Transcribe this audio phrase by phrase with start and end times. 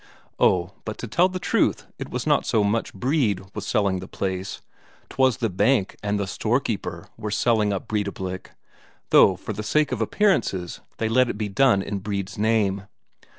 [0.39, 4.07] Oh, but to tell the truth it was not so much Brede was selling the
[4.07, 4.59] place;
[5.11, 8.49] 'twas the Bank and the storekeeper were selling up Breidablik,
[9.11, 12.87] though for the sake of appearances they let it be done in Brede's name.